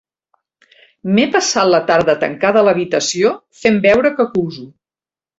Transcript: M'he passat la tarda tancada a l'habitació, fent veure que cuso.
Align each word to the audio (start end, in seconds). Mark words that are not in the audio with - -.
M'he 1.17 1.25
passat 1.35 1.67
la 1.73 1.79
tarda 1.91 2.15
tancada 2.23 2.59
a 2.61 2.67
l'habitació, 2.67 3.33
fent 3.65 3.77
veure 3.83 4.11
que 4.21 4.27
cuso. 4.39 4.65